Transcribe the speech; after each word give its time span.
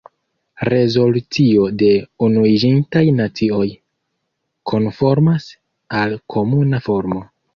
Rezolucio 0.73 1.65
de 1.81 1.89
Unuiĝintaj 2.27 3.03
Nacioj 3.19 3.67
konformas 4.73 5.47
al 6.01 6.19
komuna 6.37 6.83
formo. 6.91 7.23